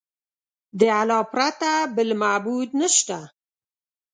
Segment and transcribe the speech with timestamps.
[0.79, 3.19] د الله پرته بل معبود نشته.